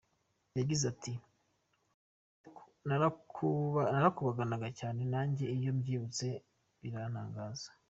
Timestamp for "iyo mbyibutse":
5.55-6.27